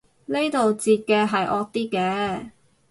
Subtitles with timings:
[0.25, 2.49] 呢度截嘅係惡啲嘅